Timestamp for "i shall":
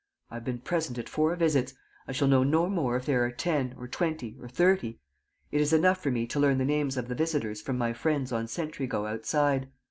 2.07-2.27